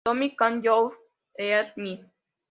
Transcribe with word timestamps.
Tommy, 0.03 0.29
Can 0.35 0.63
You 0.63 0.95
Hear 1.37 1.73
Me? 1.77 2.03